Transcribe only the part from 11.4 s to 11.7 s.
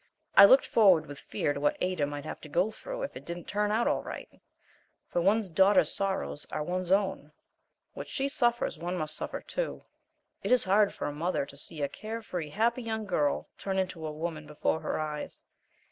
to